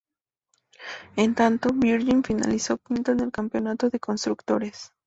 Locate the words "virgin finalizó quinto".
1.75-3.11